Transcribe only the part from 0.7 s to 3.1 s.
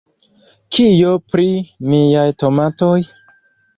Kio pri niaj tomatoj?